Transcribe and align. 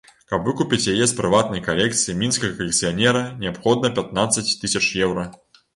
Каб 0.29 0.47
выкупіць 0.49 0.89
яе 0.93 1.05
з 1.11 1.17
прыватнай 1.19 1.63
калекцыі 1.69 2.17
мінскага 2.23 2.51
калекцыянера, 2.63 3.23
неабходна 3.45 3.97
пятнаццаць 4.01 4.51
тысяч 4.65 4.85
еўра. 5.09 5.33